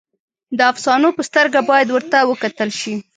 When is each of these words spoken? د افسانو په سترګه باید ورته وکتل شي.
د 0.57 0.59
افسانو 0.71 1.09
په 1.17 1.21
سترګه 1.29 1.59
باید 1.69 1.87
ورته 1.91 2.17
وکتل 2.29 2.69
شي. 2.79 2.93